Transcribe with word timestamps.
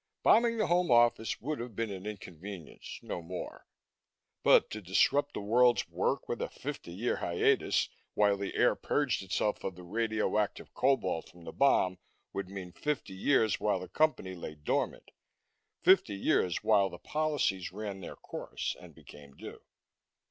Bombing 0.23 0.57
the 0.57 0.65
Home 0.65 0.89
Office 0.89 1.39
would 1.41 1.59
have 1.59 1.75
been 1.75 1.91
an 1.91 2.07
inconvenience, 2.07 2.97
no 3.03 3.21
more. 3.21 3.67
But 4.41 4.71
to 4.71 4.81
disrupt 4.81 5.35
the 5.35 5.41
world's 5.41 5.87
work 5.87 6.27
with 6.27 6.41
a 6.41 6.49
fifty 6.49 6.91
year 6.91 7.17
hiatus, 7.17 7.87
while 8.15 8.35
the 8.35 8.55
air 8.55 8.73
purged 8.73 9.21
itself 9.21 9.63
of 9.63 9.75
the 9.75 9.83
radioactive 9.83 10.73
cobalt 10.73 11.29
from 11.29 11.43
the 11.43 11.51
bomb, 11.53 11.99
would 12.33 12.49
mean 12.49 12.71
fifty 12.71 13.13
years 13.13 13.59
while 13.59 13.79
the 13.79 13.89
Company 13.89 14.33
lay 14.33 14.55
dormant; 14.55 15.11
fifty 15.83 16.15
years 16.15 16.63
while 16.63 16.89
the 16.89 16.97
policies 16.97 17.71
ran 17.71 17.99
their 18.01 18.15
course 18.15 18.75
and 18.79 18.95
became 18.95 19.35
due. 19.37 19.61